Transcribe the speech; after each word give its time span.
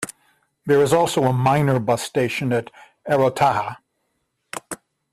There 0.65 0.81
is 0.81 0.93
also 0.93 1.25
a 1.25 1.31
minor 1.31 1.77
bus 1.77 2.01
station 2.01 2.51
at 2.53 2.71
Erottaja. 3.07 3.77